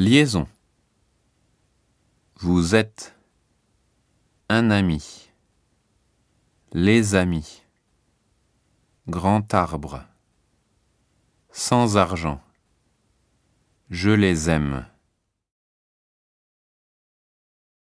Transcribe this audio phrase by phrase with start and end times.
[0.00, 0.46] Liaison.
[2.36, 3.16] Vous êtes
[4.48, 5.28] un ami.
[6.72, 7.64] Les amis.
[9.08, 10.04] Grand arbre.
[11.50, 12.40] Sans argent.
[13.90, 14.86] Je les aime.